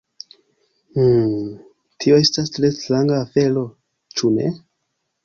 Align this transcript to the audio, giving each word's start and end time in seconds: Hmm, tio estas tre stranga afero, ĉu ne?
Hmm, 0.99 1.35
tio 2.05 2.17
estas 2.21 2.49
tre 2.55 2.71
stranga 2.79 3.21
afero, 3.27 3.67
ĉu 4.17 4.33
ne? 4.39 4.49